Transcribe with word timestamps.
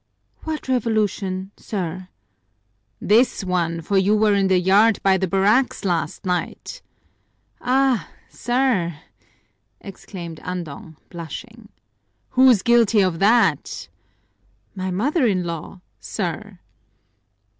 "What 0.45 0.67
revolution, 0.67 1.51
sir?" 1.57 2.07
"This 2.99 3.43
one, 3.43 3.81
for 3.81 3.99
you 3.99 4.15
were 4.17 4.33
in 4.33 4.47
the 4.47 4.59
yard 4.59 4.99
by 5.03 5.19
the 5.19 5.27
barracks 5.27 5.85
last 5.85 6.25
night." 6.25 6.81
"Ah, 7.61 8.09
sir!" 8.27 8.95
exclaimed 9.79 10.39
Andong, 10.39 10.97
blushing. 11.11 11.69
"Who's 12.31 12.63
guilty 12.63 13.01
of 13.01 13.19
that?" 13.19 13.89
"My 14.73 14.89
mother 14.89 15.27
in 15.27 15.43
law, 15.43 15.81
sir!" 15.99 16.57